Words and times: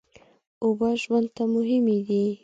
اوبه 0.63 0.89
ژوند 1.01 1.27
ته 1.35 1.43
مهمې 1.55 1.97
دي. 2.07 2.23